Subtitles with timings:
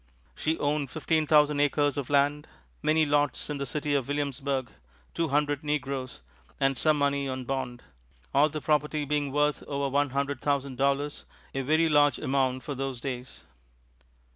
[0.33, 2.47] She owned fifteen thousand acres of land,
[2.81, 4.71] many lots in the city of Williamsburg,
[5.13, 6.23] two hundred negroes,
[6.59, 7.83] and some money on bond;
[8.33, 12.73] all the property being worth over one hundred thousand dollars a very large amount for
[12.73, 13.43] those days.